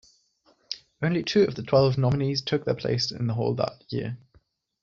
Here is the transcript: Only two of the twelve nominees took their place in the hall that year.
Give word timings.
Only 1.03 1.21
two 1.21 1.43
of 1.43 1.53
the 1.53 1.61
twelve 1.61 1.95
nominees 1.95 2.41
took 2.41 2.65
their 2.65 2.73
place 2.73 3.11
in 3.11 3.27
the 3.27 3.35
hall 3.35 3.53
that 3.57 3.83
year. 3.89 4.17